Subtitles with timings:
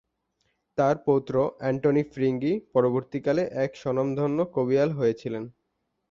[0.77, 5.43] তাঁর পৌত্র অ্যান্টনি ফিরিঙ্গি পরবর্তীকালে এক স্বনামধন্য কবিয়াল হয়েছিলেন।